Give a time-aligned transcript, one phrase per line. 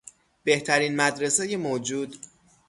[0.43, 2.17] بهترین مدرسهی موجود